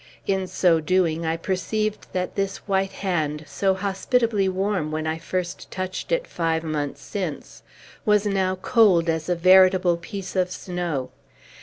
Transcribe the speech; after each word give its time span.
In 0.25 0.47
so 0.47 0.79
doing, 0.79 1.27
I 1.27 1.37
perceived 1.37 2.07
that 2.11 2.33
this 2.33 2.57
white 2.67 2.91
hand 2.91 3.45
so 3.45 3.75
hospitably 3.75 4.49
warm 4.49 4.89
when 4.91 5.05
I 5.05 5.19
first 5.19 5.69
touched 5.69 6.11
it, 6.11 6.25
five 6.25 6.63
months 6.63 6.99
since 7.03 7.61
was 8.03 8.25
now 8.25 8.55
cold 8.55 9.09
as 9.09 9.29
a 9.29 9.35
veritable 9.35 9.97
piece 9.97 10.35
of 10.35 10.49
snow. 10.49 11.11